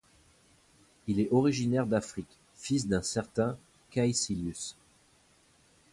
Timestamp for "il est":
1.05-1.31